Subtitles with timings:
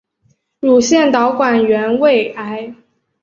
[0.61, 2.73] 乳腺导管原位癌。